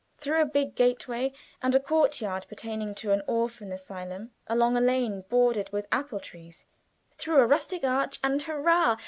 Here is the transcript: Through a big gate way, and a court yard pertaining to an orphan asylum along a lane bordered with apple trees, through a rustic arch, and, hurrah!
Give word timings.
Through 0.17 0.41
a 0.41 0.45
big 0.45 0.73
gate 0.73 1.07
way, 1.07 1.31
and 1.61 1.75
a 1.75 1.79
court 1.79 2.21
yard 2.21 2.47
pertaining 2.49 2.95
to 2.95 3.11
an 3.11 3.21
orphan 3.27 3.71
asylum 3.71 4.31
along 4.47 4.75
a 4.75 4.81
lane 4.81 5.25
bordered 5.29 5.71
with 5.71 5.85
apple 5.91 6.19
trees, 6.19 6.65
through 7.19 7.37
a 7.37 7.45
rustic 7.45 7.83
arch, 7.83 8.17
and, 8.23 8.41
hurrah! 8.41 8.97